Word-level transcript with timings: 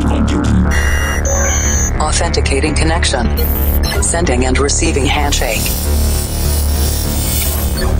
cloud 0.00 0.28
computing. 0.28 0.66
Authenticating 2.00 2.74
connection. 2.74 3.26
Sending 4.02 4.46
and 4.46 4.58
receiving 4.58 5.06
handshake. 5.06 5.62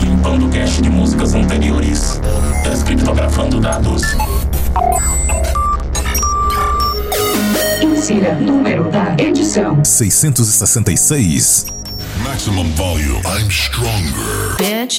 Limpando 0.01 0.49
cache 0.49 0.81
de 0.81 0.89
músicas 0.89 1.33
anteriores. 1.33 2.19
Descriptografando 2.63 3.59
dados. 3.59 4.03
Insira 7.81 8.33
número 8.35 8.89
da 8.89 9.15
edição: 9.17 9.83
666. 9.83 11.65
Maximum 12.23 12.69
volume. 12.75 13.21
I'm 13.25 13.49
stronger. 13.49 14.55
Bitch. 14.57 14.97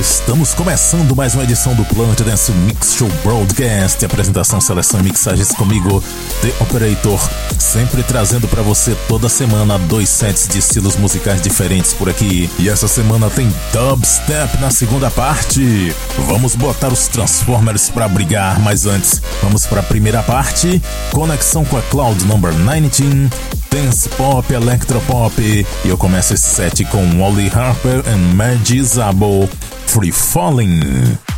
Estamos 0.00 0.54
começando 0.54 1.14
mais 1.14 1.34
uma 1.34 1.44
edição 1.44 1.74
do 1.74 1.84
Planet 1.84 2.18
Dance 2.22 2.50
Mix 2.52 2.94
Show 2.94 3.06
Broadcast. 3.22 4.02
Apresentação, 4.02 4.58
seleção 4.58 4.98
e 4.98 5.02
mixagens 5.02 5.50
comigo, 5.52 6.02
The 6.40 6.54
Operator. 6.58 7.20
Sempre 7.58 8.02
trazendo 8.02 8.48
para 8.48 8.62
você 8.62 8.96
toda 9.06 9.28
semana 9.28 9.78
dois 9.78 10.08
sets 10.08 10.48
de 10.48 10.58
estilos 10.58 10.96
musicais 10.96 11.42
diferentes 11.42 11.92
por 11.92 12.08
aqui. 12.08 12.48
E 12.58 12.70
essa 12.70 12.88
semana 12.88 13.28
tem 13.28 13.52
dubstep 13.74 14.58
na 14.58 14.70
segunda 14.70 15.10
parte. 15.10 15.94
Vamos 16.26 16.56
botar 16.56 16.88
os 16.88 17.06
Transformers 17.06 17.90
para 17.90 18.08
brigar, 18.08 18.58
mas 18.58 18.86
antes, 18.86 19.20
vamos 19.42 19.66
para 19.66 19.80
a 19.80 19.84
primeira 19.84 20.22
parte. 20.22 20.80
Conexão 21.12 21.62
com 21.62 21.76
a 21.76 21.82
Cloud 21.82 22.24
Number 22.24 22.54
19 22.54 23.28
dance 23.70 24.08
pop, 24.10 24.52
electropop. 24.52 25.40
E 25.40 25.66
eu 25.88 25.96
começo 25.96 26.34
esse 26.34 26.54
set 26.54 26.84
com 26.86 27.02
Wally 27.18 27.50
Harper 27.54 28.02
e 28.06 28.34
Maggie 28.34 28.82
Zabo, 28.82 29.48
Free 29.92 30.12
Falling. 30.12 31.29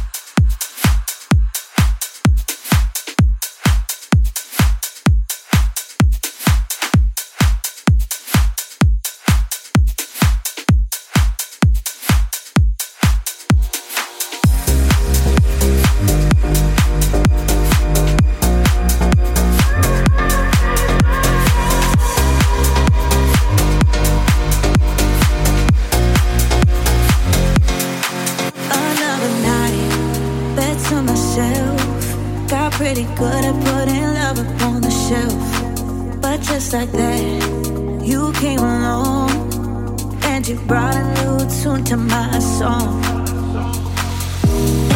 To 41.93 41.98
my 41.98 42.39
song. 42.39 43.05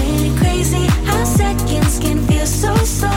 Ain't 0.01 0.33
it 0.33 0.39
crazy 0.39 0.87
how 1.05 1.25
seconds 1.25 1.99
can 1.99 2.27
feel 2.27 2.47
so 2.47 2.75
slow 2.85 3.16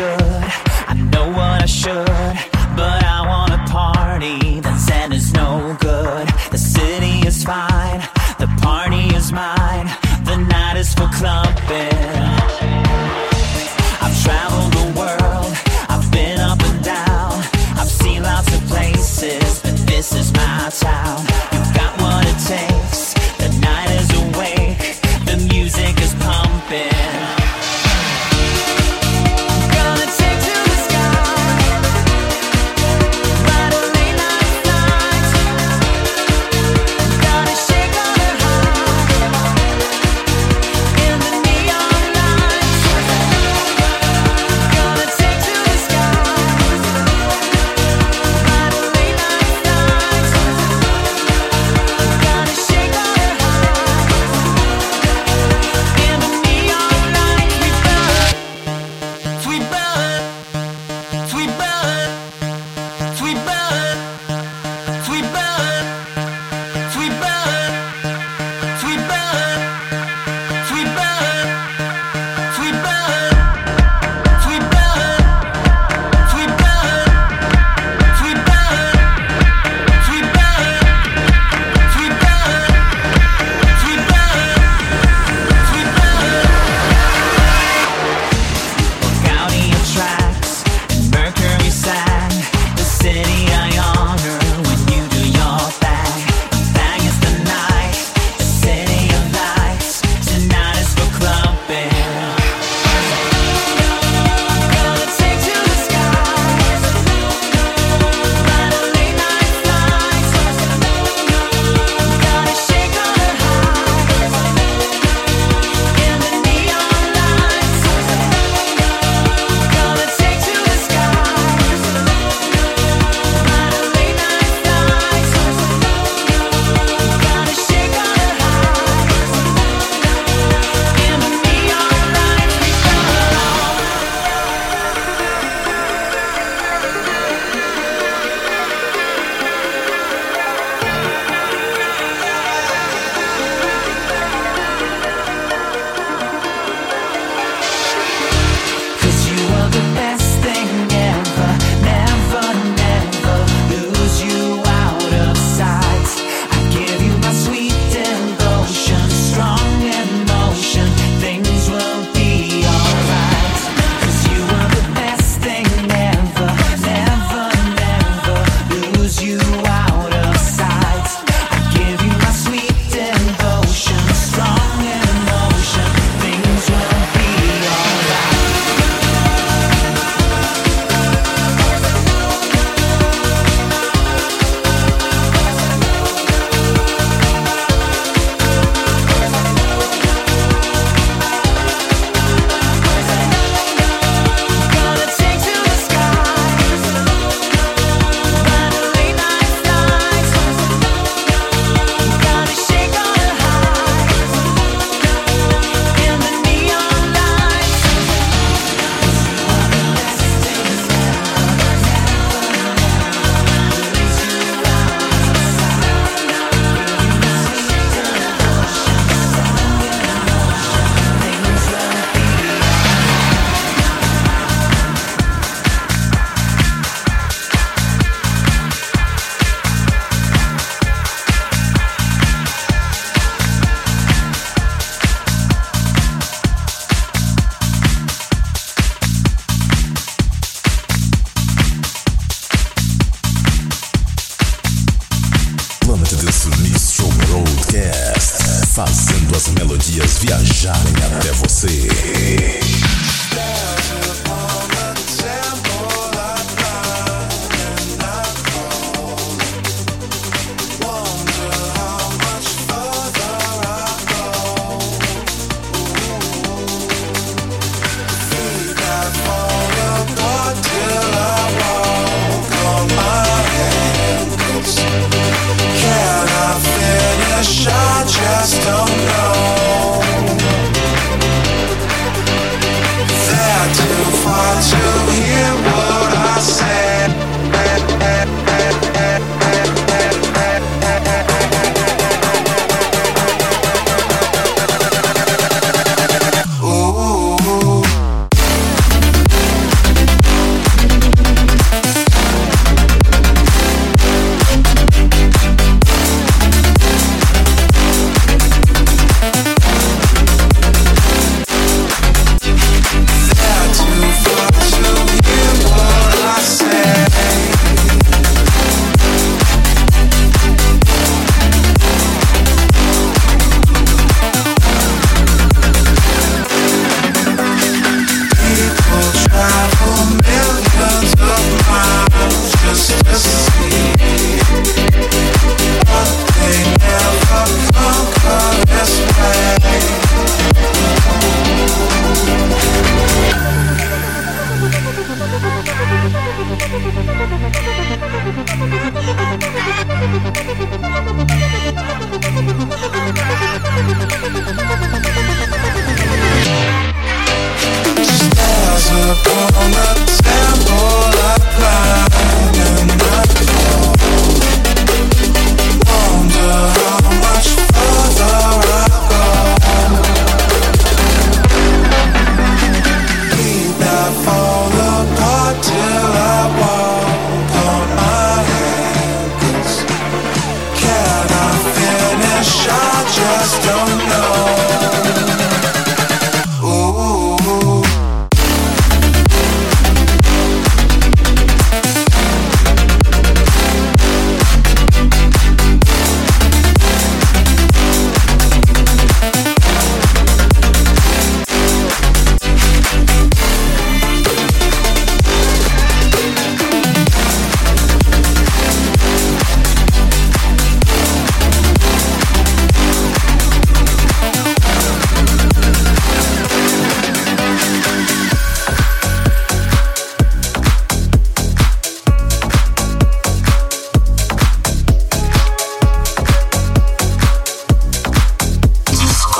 good. 0.00 0.20
I 0.92 0.94
know 1.12 1.28
what 1.28 1.62
I 1.62 1.66
should, 1.66 1.99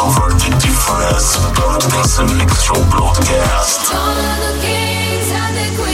converted 0.01 0.59
difference, 0.59 1.37
bird 1.57 1.85
and 1.93 2.39
mixture 2.39 2.73
broadcast. 2.89 3.93
All 3.93 4.17
of 4.17 4.39
the 4.47 4.61
kings 4.65 5.31
and 5.31 5.57
the 5.59 5.77
queens. 5.77 5.90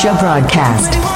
Show 0.00 0.16
broadcast. 0.16 1.07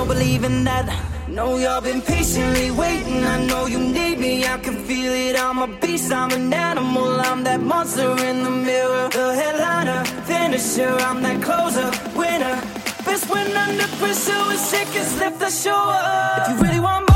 No 0.00 0.14
believing 0.14 0.64
that. 0.64 0.86
Know 1.28 1.58
y'all 1.58 1.80
been 1.80 2.00
patiently 2.00 2.70
waiting. 2.70 3.22
I 3.24 3.36
know 3.46 3.66
you 3.66 3.78
need 3.78 4.18
me. 4.18 4.46
I 4.46 4.56
can 4.58 4.76
feel 4.86 5.12
it. 5.12 5.34
I'm 5.38 5.58
a 5.58 5.68
beast. 5.80 6.12
I'm 6.12 6.30
an 6.32 6.52
animal. 6.52 7.20
I'm 7.28 7.44
that 7.44 7.60
monster 7.60 8.10
in 8.28 8.36
the 8.46 8.50
mirror. 8.50 9.08
The 9.18 9.26
headliner, 9.40 10.04
finisher. 10.30 10.94
I'm 11.08 11.22
that 11.22 11.38
closer, 11.42 11.88
winner. 12.18 12.56
Best 13.04 13.28
when 13.30 13.48
under 13.64 13.88
pressure. 14.00 14.42
When 14.48 14.58
seconds 14.58 15.12
left, 15.20 15.42
I 15.42 15.50
show 15.50 15.82
up. 15.98 16.38
If 16.40 16.48
you 16.50 16.56
really 16.64 16.80
want 16.80 17.02
more, 17.08 17.09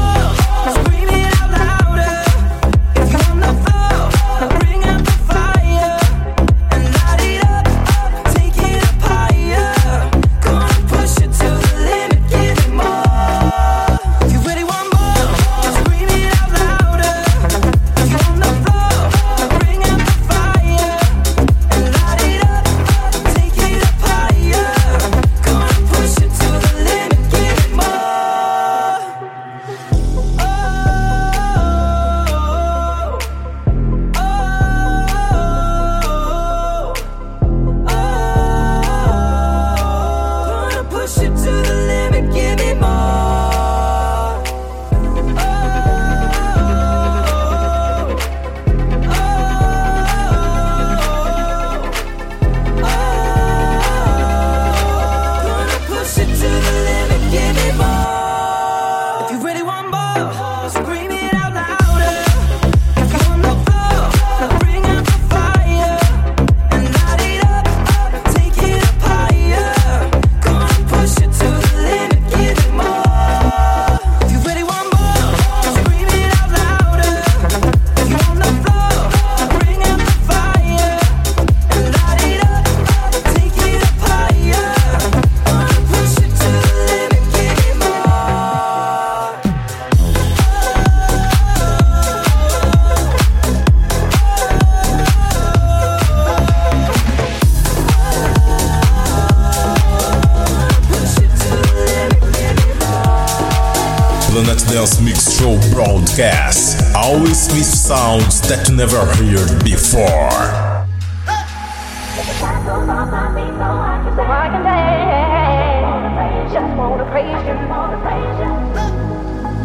sounds 107.84 108.40
that 108.48 108.66
you 108.66 108.76
never 108.76 108.96
heard 108.96 109.62
before. 109.62 110.40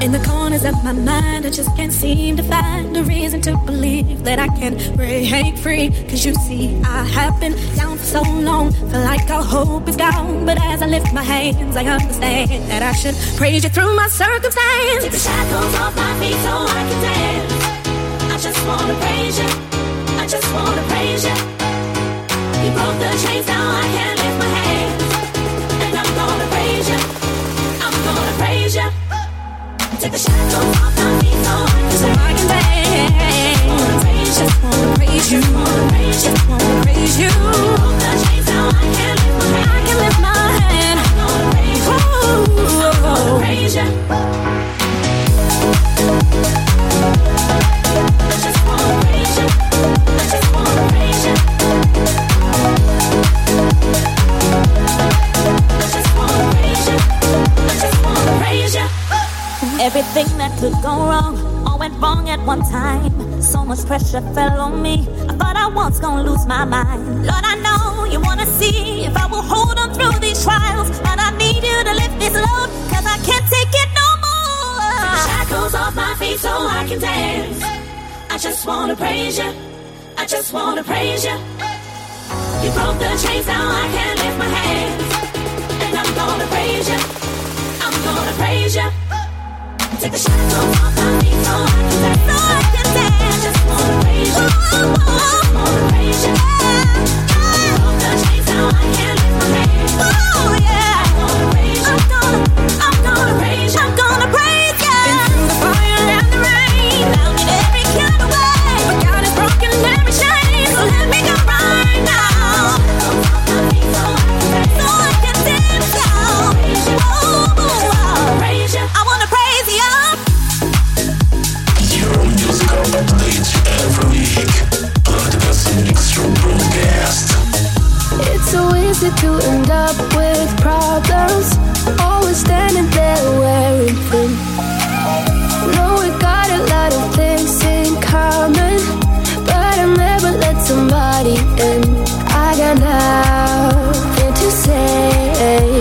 In 0.03 0.12
the 0.12 0.19
corners 0.27 0.65
of 0.65 0.84
my 0.84 0.91
mind, 0.91 1.45
I 1.45 1.49
just 1.49 1.73
can't 1.77 1.93
seem 1.93 2.36
to 2.36 2.43
find 2.43 2.97
a 2.97 3.03
reason 3.03 3.39
to 3.43 3.55
believe 3.65 4.25
that 4.25 4.38
I 4.38 4.47
can 4.47 4.75
break 4.97 5.58
free. 5.58 5.89
Cause 6.10 6.25
you 6.25 6.34
see, 6.36 6.75
I 6.84 7.05
have 7.05 7.39
been 7.39 7.55
down 7.77 7.97
for 7.97 8.03
so 8.03 8.21
long, 8.21 8.73
feel 8.73 8.99
like 8.99 9.29
all 9.29 9.43
hope 9.43 9.88
is 9.88 9.95
gone. 9.95 10.45
But 10.45 10.58
as 10.62 10.82
I 10.82 10.88
lift 10.88 11.13
my 11.13 11.23
hands, 11.23 11.77
I 11.77 11.86
understand 11.86 12.69
that 12.69 12.84
I 12.84 12.91
should 12.91 13.15
praise 13.38 13.63
you 13.63 13.69
through 13.69 13.95
my 13.95 14.10
circumstance. 14.10 15.03
Take 15.03 15.12
the 15.13 15.19
shackles 15.19 15.75
off 15.75 15.95
my 15.95 16.19
feet 16.19 16.36
so 16.43 16.51
I 16.67 16.84
can 16.89 17.01
dance. 17.01 17.48
I 18.39 18.41
just 18.41 18.65
wanna 18.65 18.95
praise 18.95 19.38
you. 19.38 19.49
I 20.17 20.25
just 20.25 20.54
wanna 20.54 20.82
praise 20.84 21.25
you. 21.25 21.36
Broke 22.73 22.97
the 22.97 23.10
chains, 23.21 23.45
now 23.47 23.67
I 23.67 23.84
can 23.84 24.15
lift 24.15 24.38
my 24.39 24.45
hands. 24.63 25.04
And 25.84 25.93
I'm 25.99 26.10
gonna 26.15 26.47
praise 26.47 26.88
you. 26.88 26.99
I'm 27.84 27.95
gonna 28.08 28.34
praise 28.39 28.75
you. 28.75 28.88
Take 29.99 30.13
the 30.13 30.19
off 30.56 30.71
my 30.80 31.19
so 31.99 32.08
I 32.08 32.32
I. 32.47 33.67
Wanna 33.67 33.99
praise 33.99 34.39
you. 34.39 35.41
Wanna 36.47 36.84
praise 36.86 37.19
you. 37.19 37.79
Pressure 64.10 64.34
fell 64.34 64.60
on 64.62 64.82
me. 64.82 65.08
I 65.28 65.34
thought 65.34 65.56
I 65.56 65.67
was 65.67 66.00
gonna 66.00 66.24
lose 66.24 66.45
my 66.45 66.65
mind. 66.65 67.26
Lord, 67.26 67.43
I 67.43 67.56
know 67.65 68.06
you 68.06 68.19
wanna 68.19 68.45
see 68.45 69.06
if 69.06 69.15
I 69.15 69.26
will 69.28 69.41
hold 69.41 69.78
on 69.78 69.93
through 69.93 70.19
these 70.19 70.43
trials. 70.43 70.89
I 71.06 71.32
need 71.38 71.63
you 71.63 71.84
to 71.84 71.93
lift 71.93 72.17
this 72.19 72.34
load, 72.34 72.69
cause 72.91 73.06
I 73.06 73.17
can't 73.28 73.45
take 73.56 73.74
it 73.84 73.89
no 74.02 74.08
more. 74.26 75.06
Shackles 75.28 75.76
off 75.76 75.95
my 75.95 76.15
feet 76.15 76.39
so 76.39 76.50
I 76.50 76.86
can 76.88 77.00
dance. 77.00 77.62
I 78.30 78.38
just 78.38 78.65
wanna 78.65 78.95
praise 78.95 79.38
you. 79.38 79.52
I 80.17 80.26
just 80.26 80.54
wanna 80.54 80.84
praise 80.84 81.24
you. 81.24 81.38
You 82.63 82.69
broke 82.78 82.98
the 82.98 83.10
chains, 83.24 83.45
now 83.45 83.65
I 83.84 83.86
can 83.95 84.13
lift 84.24 84.38
my 84.39 84.52
hands. 84.60 85.04
And 85.84 85.93
I'm 86.02 86.12
gonna 86.15 86.48
praise 86.54 86.88
you. 86.93 87.00
I'm 87.86 87.95
gonna 88.08 88.34
praise 88.41 88.76
you. 88.76 88.89
Take 90.02 90.13
the 90.13 90.17
shackles 90.17 90.54
off 90.84 90.95
my 90.98 91.19
feet. 91.22 91.39
So 91.45 91.54
I 91.54 91.89
can 91.89 92.28
dance. 92.28 92.48
I'm 102.82 102.98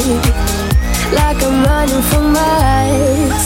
like 0.08 1.42
I'm 1.42 1.64
running 1.64 2.02
for 2.02 2.22
miles. 2.22 3.44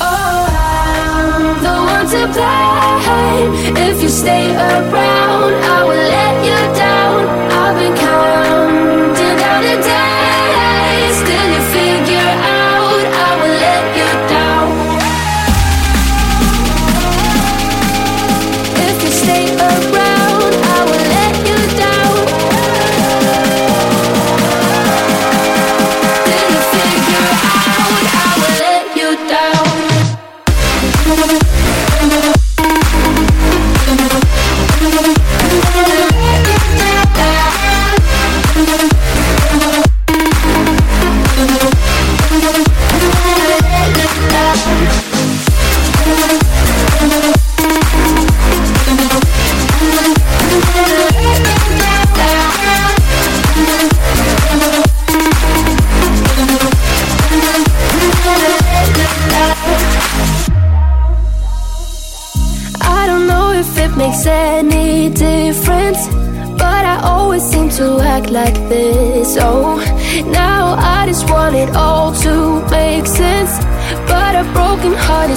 Oh, 0.00 0.46
I'm 0.50 1.62
the 1.62 1.76
one 1.94 2.06
to 2.14 2.22
blame. 2.34 3.50
If 3.76 4.02
you 4.02 4.08
stay 4.08 4.52
around, 4.54 5.54
I 5.74 5.84
will 5.84 6.04
let 6.16 6.44
you 6.44 6.60
down 6.74 7.09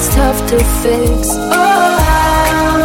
it's 0.06 0.16
tough 0.16 0.46
to 0.48 0.58
fix. 0.82 1.30
Oh, 1.32 1.98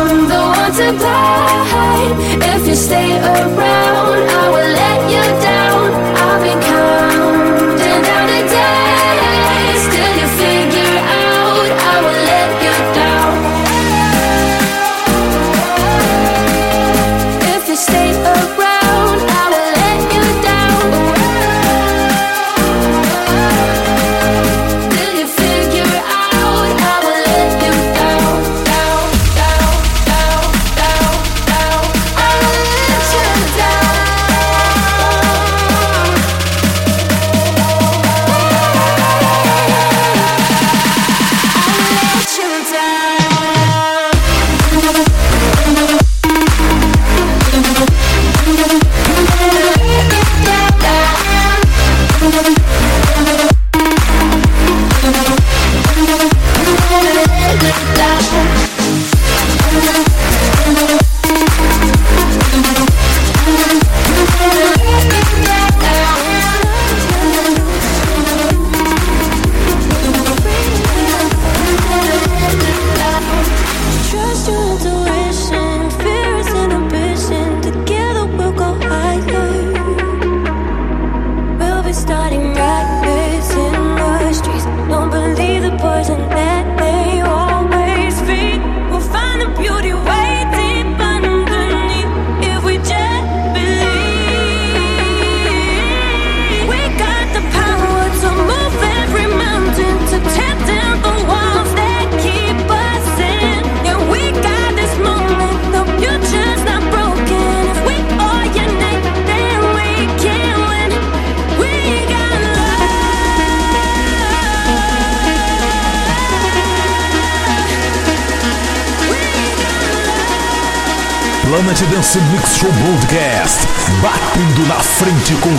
I'm 0.06 0.28
the 0.28 0.42
one 0.56 0.72
to 0.80 0.88
blame. 1.02 2.16
If 2.54 2.68
you 2.68 2.74
stay 2.74 3.10
around, 3.18 4.28
I 4.28 4.48
will 4.50 4.72
let 4.80 5.10
you 5.10 5.42
down. 5.42 5.57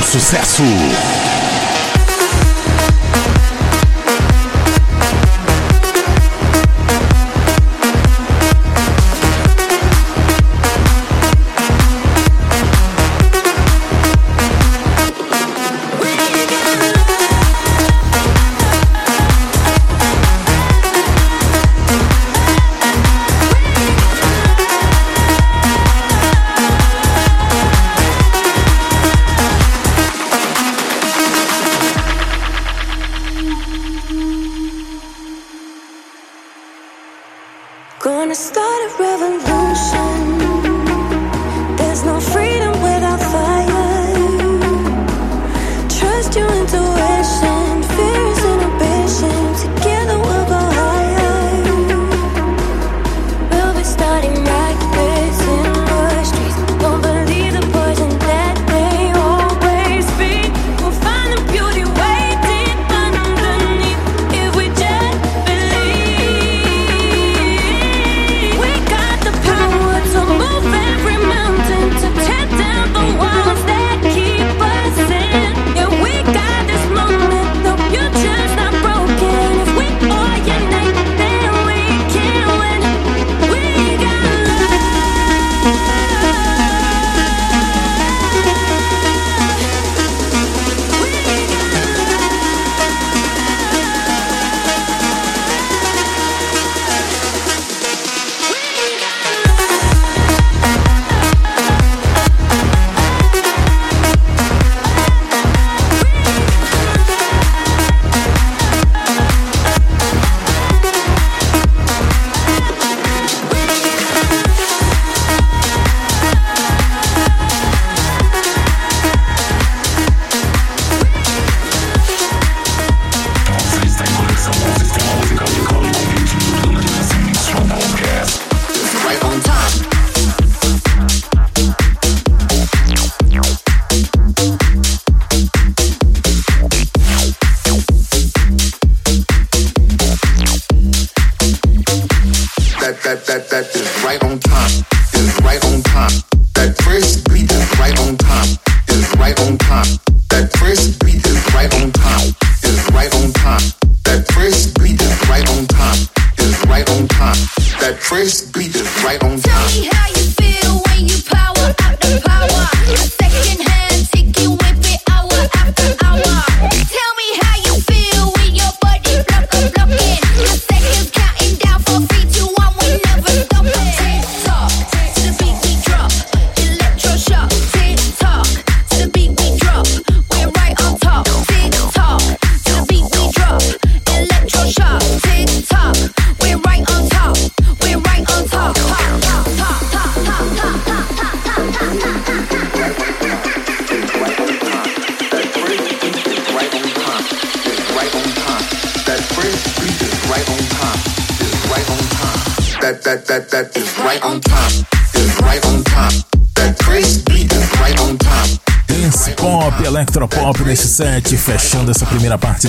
sucesso. 0.10 0.99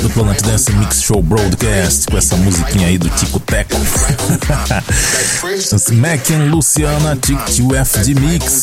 Do 0.02 0.10
Planet 0.10 0.40
Dance 0.42 0.72
Mix 0.72 1.02
Show 1.02 1.22
Broadcast 1.22 2.06
com 2.10 2.16
essa 2.16 2.36
musiquinha 2.36 2.88
aí 2.88 2.96
do 2.96 3.08
Tico 3.10 3.38
Teco. 3.40 3.76
Smack 5.76 6.32
and 6.32 6.50
Luciana 6.50 7.16
Tic 7.16 7.38
FD 7.38 8.14
Mix. 8.14 8.62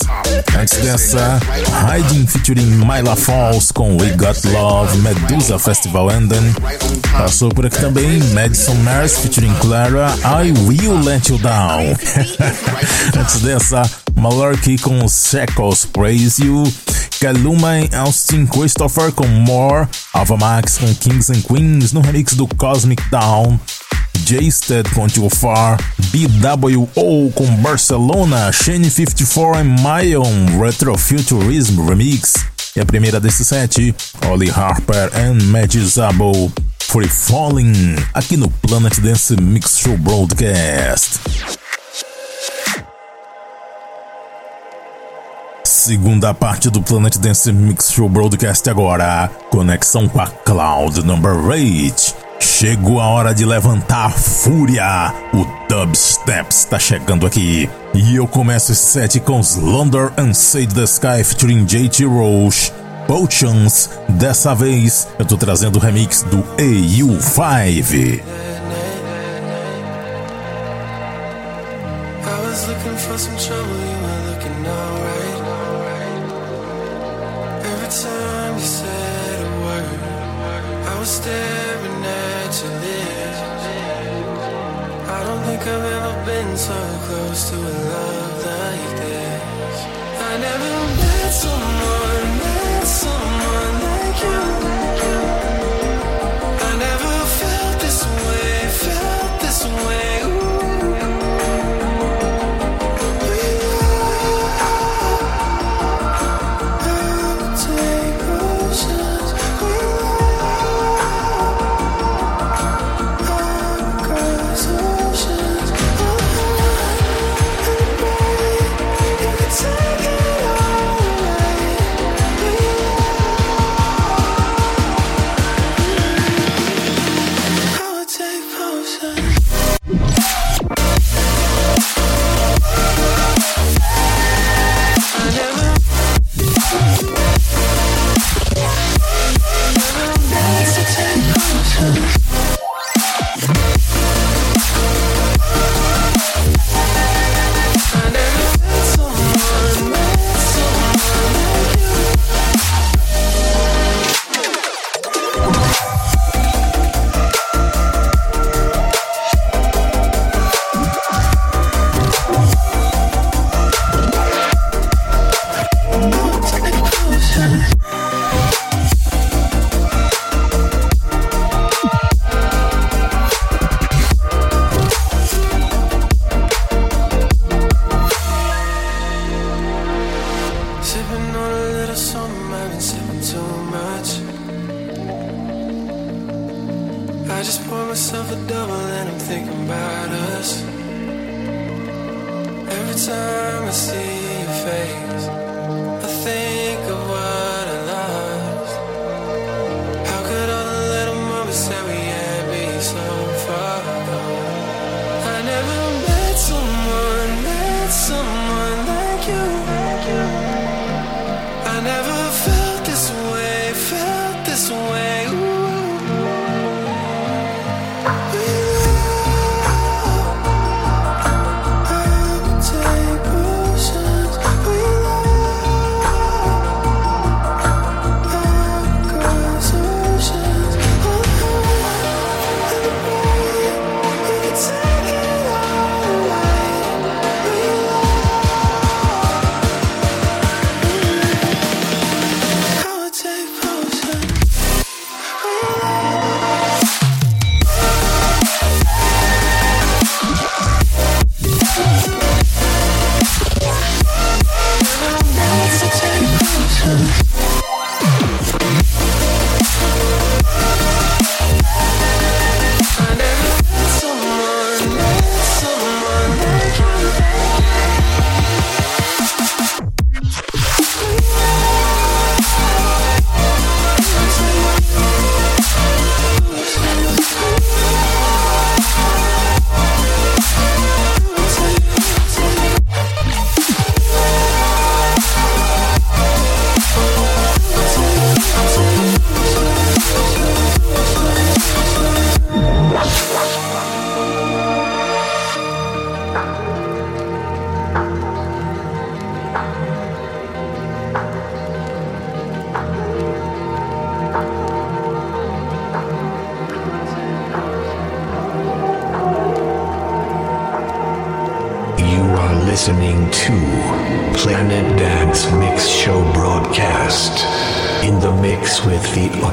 Antes 0.57 0.77
dessa, 0.79 1.39
Hiding 1.87 2.25
featuring 2.25 2.65
Myla 2.65 3.15
Falls 3.15 3.71
com 3.71 3.97
We 3.97 4.09
Got 4.11 4.43
Love, 4.45 4.97
Medusa 4.97 5.59
Festival 5.59 6.11
Ending. 6.11 6.55
Passou 7.11 7.49
por 7.49 7.65
aqui 7.65 7.79
também 7.79 8.19
Madison 8.33 8.75
Mars 8.75 9.17
featuring 9.19 9.53
Clara, 9.61 10.13
I 10.23 10.51
Will 10.67 10.99
Let 11.03 11.29
You 11.29 11.37
Down. 11.37 11.95
Antes 13.19 13.41
dessa, 13.41 13.83
Malarkey 14.15 14.77
com 14.77 15.07
Shackles 15.07 15.85
Praise 15.85 16.43
You. 16.43 16.63
Kaluma 17.19 17.79
e 17.79 17.89
Austin 17.95 18.45
Christopher 18.45 19.11
com 19.11 19.27
More, 19.27 19.87
Ava 20.13 20.37
Max 20.37 20.77
com 20.77 20.93
Kings 20.95 21.31
and 21.31 21.41
Queens 21.41 21.91
no 21.91 22.01
remix 22.01 22.33
do 22.35 22.47
Cosmic 22.47 23.01
Down, 23.09 23.59
J-Stead 24.25 24.89
com 24.91 25.07
Too 25.07 25.29
Far, 25.29 25.77
BWO 26.11 27.31
com 27.33 27.45
Barcelona, 27.57 28.51
Shane 28.51 28.89
54 28.89 29.61
e 29.61 29.63
Mayon 29.63 30.59
Retrofuturism 30.59 31.87
Remix. 31.87 32.33
E 32.75 32.79
a 32.79 32.85
primeira 32.85 33.19
desse 33.19 33.43
set, 33.43 33.95
Ollie 34.27 34.51
Harper 34.51 35.09
and 35.15 35.43
Maggie 35.45 35.85
Zabo, 35.85 36.51
Free 36.79 37.07
Falling, 37.07 37.95
aqui 38.13 38.37
no 38.37 38.49
Planet 38.49 38.99
Dance 38.99 39.35
Mix 39.41 39.79
Show 39.79 39.97
Broadcast. 39.97 41.19
Segunda 45.87 46.33
parte 46.33 46.69
do 46.69 46.81
Planet 46.81 47.15
Dance 47.15 47.49
Mix 47.49 47.93
Show 47.93 48.09
Broadcast 48.09 48.69
agora. 48.69 49.31
Conexão 49.49 50.05
com 50.09 50.19
a 50.19 50.27
Cloud 50.27 51.01
Number 51.05 51.33
8. 51.45 52.13
Chegou 52.41 52.99
a 52.99 53.07
hora 53.07 53.33
de 53.33 53.45
levantar 53.45 54.07
a 54.07 54.09
fúria. 54.09 55.13
O 55.33 55.45
Dubstep 55.69 56.51
está 56.51 56.77
chegando 56.77 57.25
aqui. 57.25 57.69
E 57.93 58.17
eu 58.17 58.27
começo 58.27 58.73
esse 58.73 58.81
set 58.81 59.17
com 59.21 59.39
Slumber 59.39 60.11
and 60.17 60.33
Save 60.33 60.67
the 60.67 60.83
Sky 60.83 61.23
featuring 61.23 61.63
JT 61.63 62.03
Roche. 62.03 62.73
Potions. 63.07 63.89
Dessa 64.09 64.53
vez 64.53 65.07
eu 65.17 65.23
tô 65.23 65.37
trazendo 65.37 65.77
o 65.77 65.79
remix 65.79 66.21
do 66.23 66.43
AU5. 66.57 68.21
I 72.27 72.41
was 72.43 72.67
looking 72.67 72.97
for 72.97 73.17
some 73.17 73.37
trouble, 73.37 73.76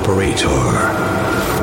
operator. 0.05 1.54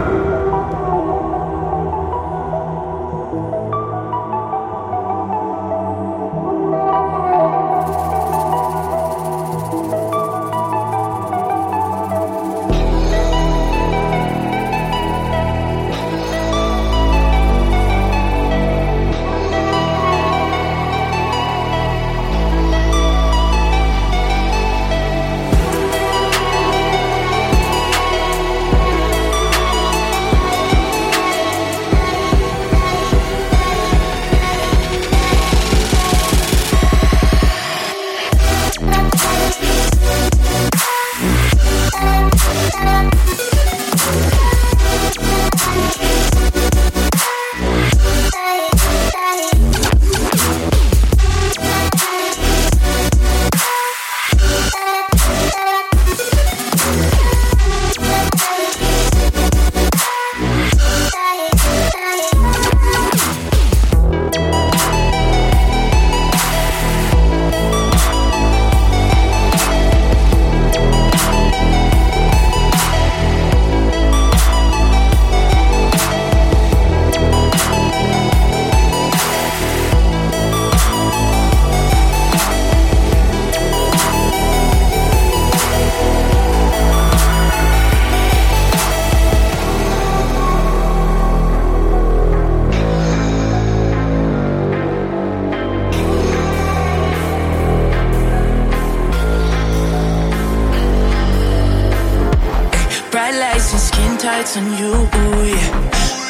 yeah. 105.43 105.69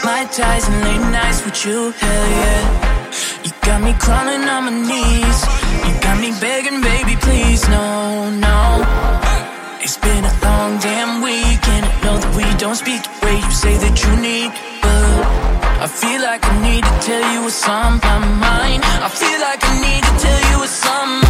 My 0.03 0.25
ties 0.25 0.67
and 0.67 0.83
late 0.83 1.05
nights 1.11 1.43
with 1.45 1.65
you, 1.65 1.91
hell 1.91 2.27
yeah. 2.41 2.61
You 3.43 3.51
got 3.61 3.81
me 3.81 3.93
crawling 3.99 4.43
on 4.47 4.61
my 4.67 4.75
knees. 4.89 5.39
You 5.85 5.93
got 6.01 6.17
me 6.19 6.31
begging, 6.39 6.81
baby, 6.81 7.15
please, 7.25 7.67
no, 7.69 8.29
no. 8.29 8.59
It's 9.81 9.97
been 9.97 10.23
a 10.23 10.33
long 10.43 10.79
damn 10.79 11.21
week, 11.21 11.63
and 11.75 11.85
I 11.85 11.93
know 12.03 12.17
that 12.17 12.33
we 12.35 12.45
don't 12.57 12.75
speak 12.75 13.01
the 13.03 13.25
way 13.25 13.35
you 13.35 13.51
say 13.51 13.75
that 13.77 13.95
you 14.03 14.11
need, 14.27 14.51
but. 14.81 15.51
I 15.81 15.87
feel 15.87 16.21
like 16.21 16.45
I 16.45 16.61
need 16.61 16.83
to 16.83 16.95
tell 17.07 17.33
you 17.33 17.41
what's 17.41 17.67
on 17.67 17.99
my 18.03 18.19
mind. 18.19 18.83
I 18.85 19.09
feel 19.09 19.39
like 19.41 19.61
I 19.63 19.73
need 19.81 20.03
to 20.03 20.13
tell 20.23 20.41
you 20.51 20.59
what's 20.59 20.85
on 20.85 21.09
my. 21.09 21.20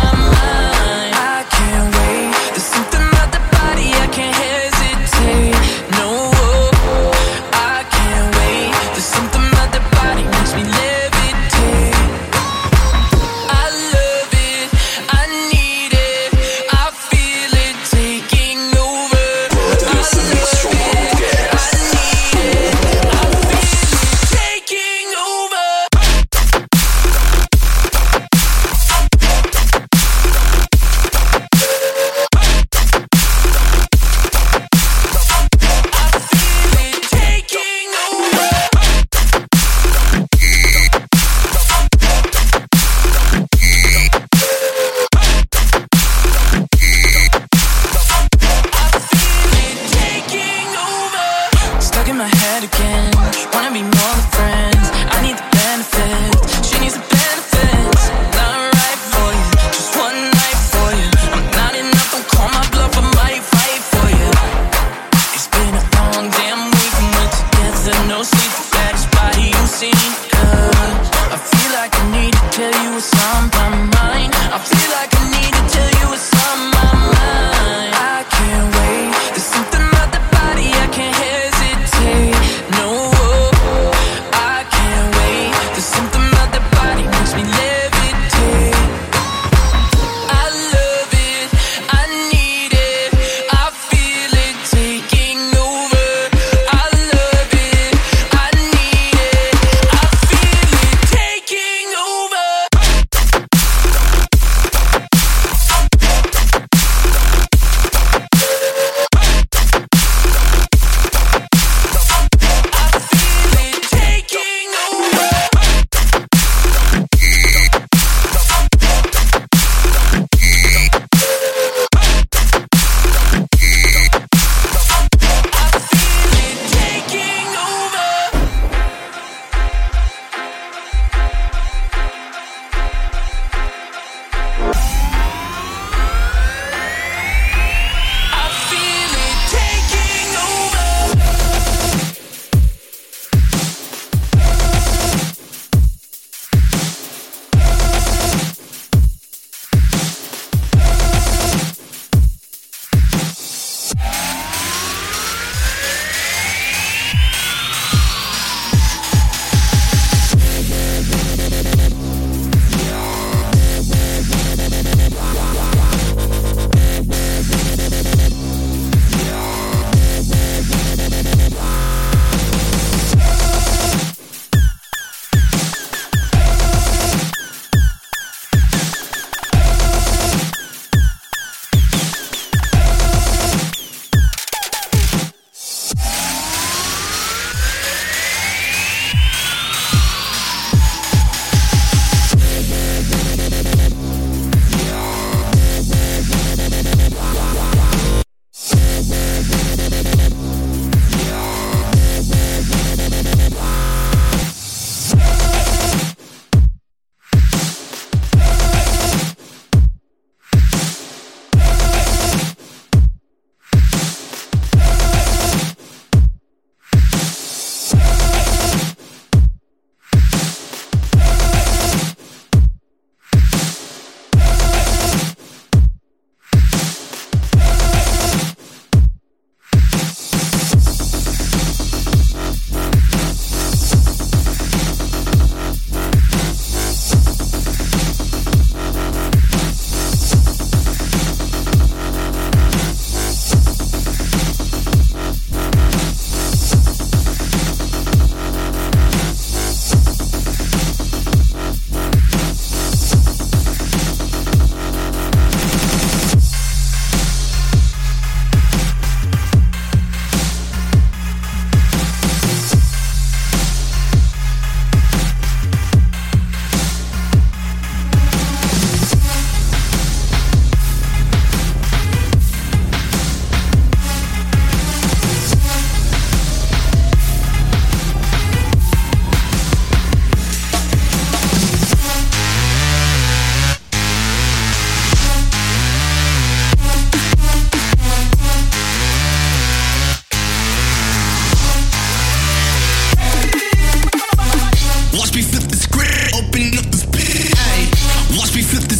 Os 298.91 298.99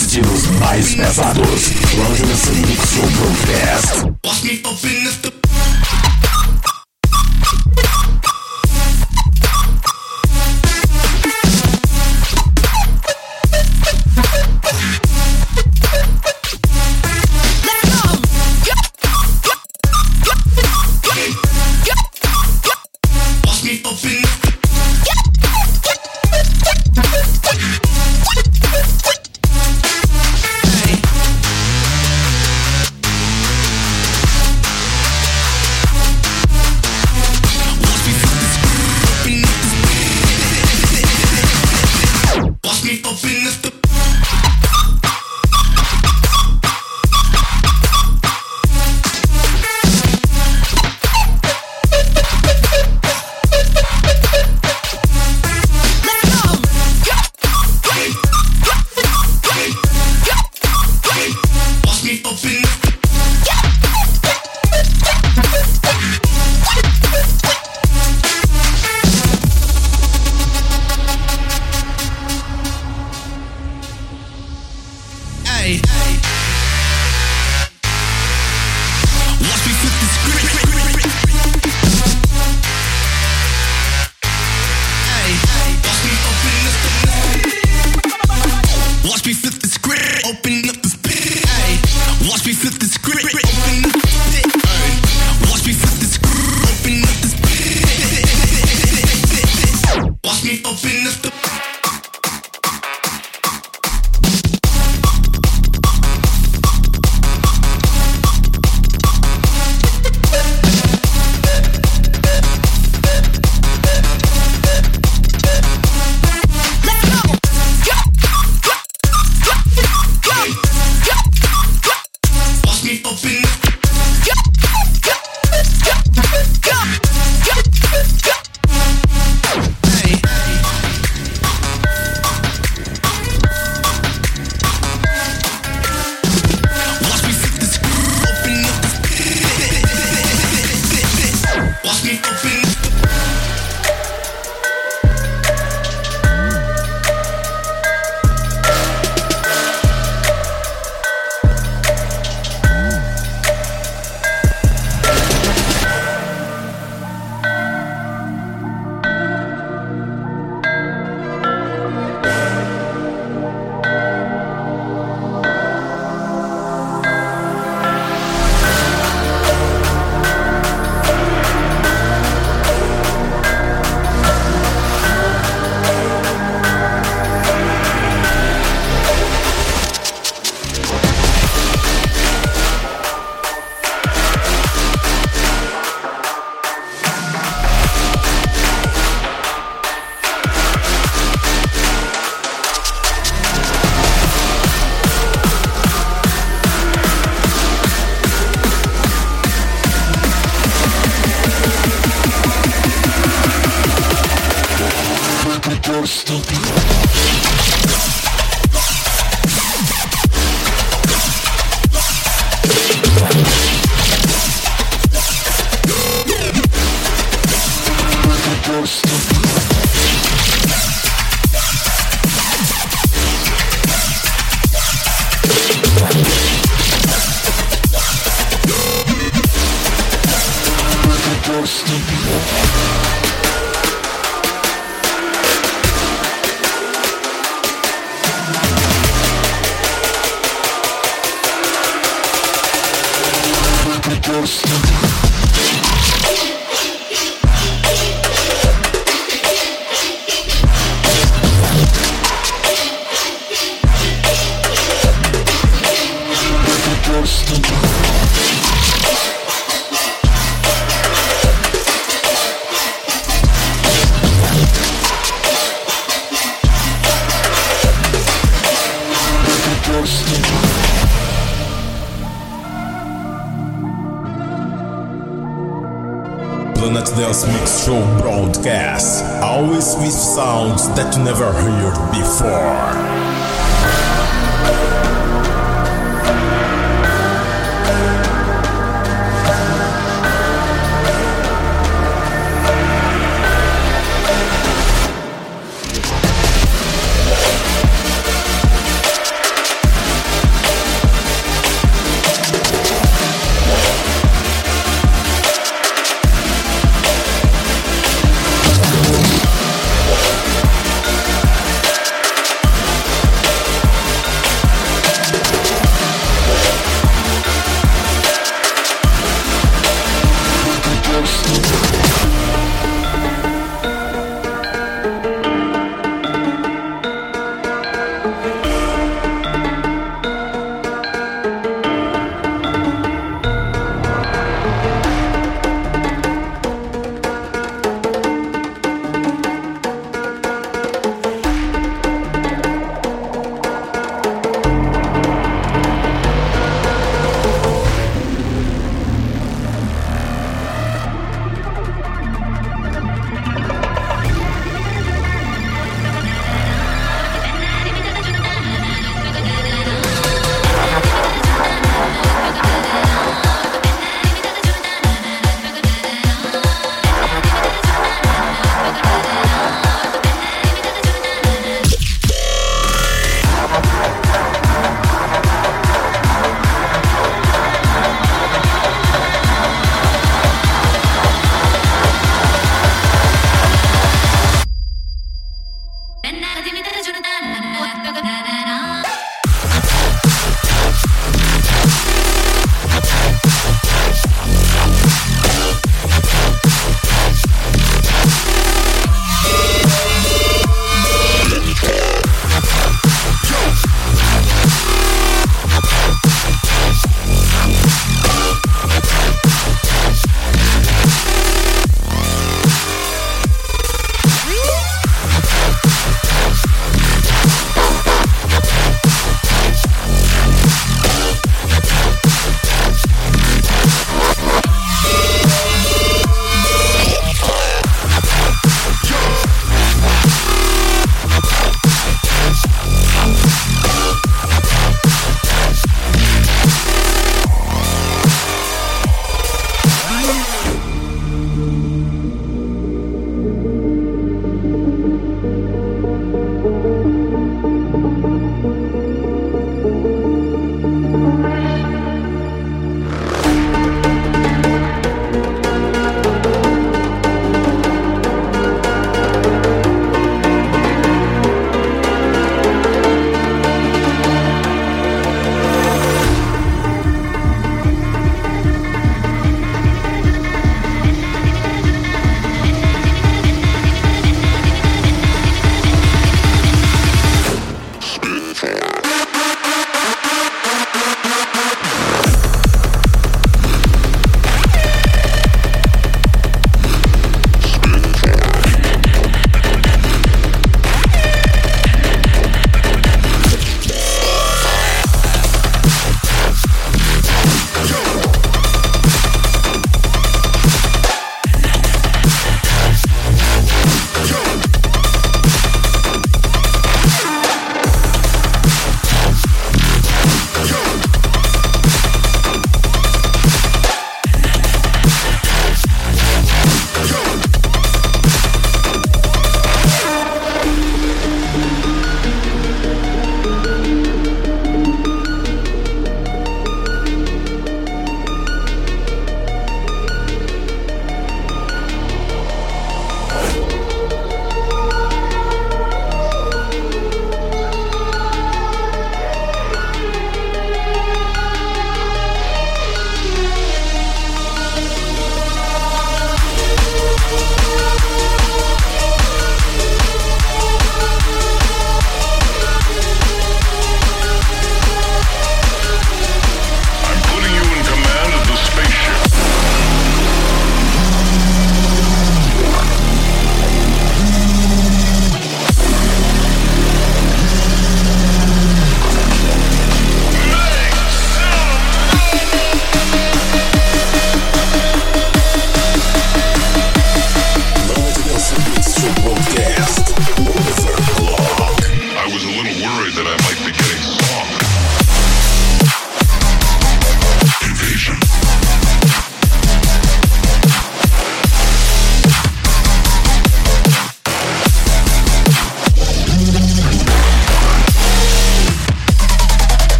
estilos 0.00 0.46
mais 0.58 0.96
pesados. 0.96 1.70
Longe 1.96 2.24
da 2.24 2.36
Sonic 2.36 2.86
Soul 2.88 3.08
Broadcast. 3.10 4.12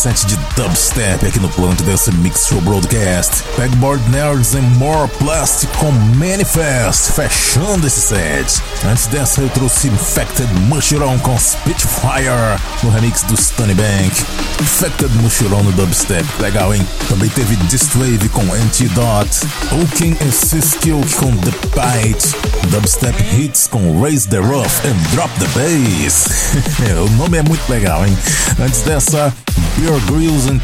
Set 0.00 0.24
de 0.24 0.36
dubstep 0.56 1.26
aqui 1.26 1.38
no 1.40 1.48
Planet 1.50 1.78
Dance 1.82 2.10
Mix 2.10 2.46
Show 2.46 2.58
Broadcast. 2.62 3.42
Pegboard 3.54 4.02
Nerds 4.08 4.54
and 4.54 4.62
More 4.78 5.06
Plastic 5.18 5.68
com 5.76 5.92
Manifest, 6.16 7.12
fechando 7.12 7.86
esse 7.86 8.00
set. 8.00 8.62
Antes 8.90 9.08
dessa 9.08 9.42
eu 9.42 9.50
trouxe 9.50 9.88
Infected 9.88 10.48
Mushroom 10.68 11.18
com 11.18 11.38
Spitfire 11.38 12.58
no 12.82 12.88
remix 12.88 13.22
do 13.24 13.36
Stunny 13.36 13.74
Bank. 13.74 14.24
Infected 14.58 15.12
Mushroom 15.16 15.64
no 15.64 15.72
dubstep, 15.72 16.24
legal 16.40 16.74
hein? 16.74 16.86
Também 17.06 17.28
teve 17.28 17.54
Wave 17.94 18.30
com 18.30 18.50
Antidote, 18.54 19.40
Oaken 19.72 20.16
and 20.22 20.32
Siskill 20.32 21.00
com 21.18 21.36
The 21.36 21.50
Bite, 21.74 22.34
Dubstep 22.70 23.22
Hits 23.36 23.66
com 23.66 24.00
Raise 24.00 24.26
the 24.26 24.38
Roof 24.38 24.80
and 24.86 24.96
Drop 25.14 25.30
the 25.38 25.46
Bass. 25.48 26.54
o 27.04 27.10
nome 27.18 27.36
é 27.36 27.42
muito 27.42 27.68
legal, 27.68 28.06
hein? 28.06 28.16
Antes 28.58 28.80
dessa, 28.80 29.32
Beer 29.76 29.98
Grylls 30.06 30.46
and 30.46 30.60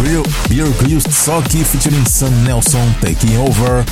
Beer, 0.00 0.22
Beer 0.48 0.68
Grylls 0.78 1.04
só 1.10 1.38
aqui 1.38 1.64
featuring 1.64 2.04
Sam 2.06 2.30
Nelson 2.44 2.94
Taking 3.00 3.36
Over, 3.38 3.84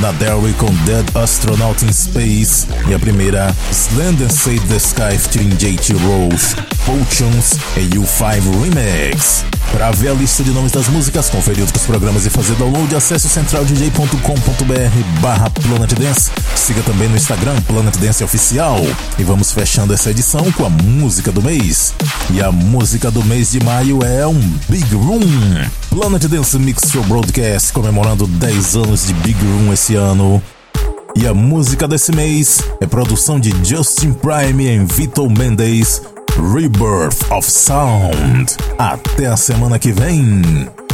Naderwy 0.00 0.52
com 0.54 0.74
Dead 0.84 1.04
Astronaut 1.14 1.84
in 1.84 1.92
Space. 1.92 2.66
E 2.88 2.94
a 2.94 2.98
primeira 2.98 3.54
Sland 3.72 4.22
and 4.22 4.30
Save 4.30 4.66
the 4.68 4.78
Sky 4.78 5.18
featuring 5.18 5.50
JT 5.56 5.94
Rose, 6.04 6.56
Potions 6.86 7.54
e 7.76 7.96
U5 7.96 8.62
Remix. 8.62 9.44
Para 9.72 9.90
ver 9.90 10.10
a 10.10 10.14
lista 10.14 10.44
de 10.44 10.52
nomes 10.52 10.70
das 10.70 10.86
músicas, 10.86 11.28
conferir 11.28 11.62
outros 11.62 11.84
programas 11.84 12.24
e 12.24 12.30
fazer 12.30 12.54
download, 12.54 12.94
acesse 12.94 13.28
centraldj.com.br 13.28 15.20
barra 15.20 15.50
Planet 15.50 15.92
Dance. 15.94 16.30
Siga 16.54 16.80
também 16.82 17.08
no 17.08 17.16
Instagram 17.16 17.60
Planet 17.62 17.96
Dance 17.96 18.22
Oficial. 18.22 18.78
E 19.18 19.24
vamos 19.24 19.50
fechando 19.50 19.92
essa 19.92 20.10
edição 20.10 20.50
com 20.52 20.64
a 20.64 20.70
música 20.70 21.32
do 21.32 21.42
mês. 21.42 21.92
E 22.30 22.40
a 22.40 22.52
música 22.52 23.10
do 23.10 23.22
mês 23.24 23.50
de 23.50 23.62
maio 23.64 24.04
é 24.04 24.24
um 24.24 24.40
Big 24.68 24.94
Room. 24.94 25.20
Planet 25.90 26.24
Dance 26.26 26.56
Mix 26.56 26.88
Show 26.90 27.02
Broadcast 27.02 27.72
comemorando 27.72 28.28
10 28.28 28.76
anos 28.76 29.06
de 29.06 29.12
Big 29.14 29.38
Room 29.44 29.72
esse 29.72 29.96
ano. 29.96 30.40
E 31.16 31.26
a 31.26 31.34
música 31.34 31.88
desse 31.88 32.12
mês 32.12 32.60
é 32.80 32.86
produção 32.86 33.40
de 33.40 33.52
Justin 33.68 34.12
Prime 34.12 34.64
e 34.64 34.84
Vitor 34.84 35.28
Mendes 35.28 36.00
Rebirth 36.38 37.30
of 37.30 37.50
Sound. 37.50 38.56
Até 38.78 39.26
a 39.26 39.36
semana 39.36 39.78
que 39.78 39.92
vem. 39.92 40.85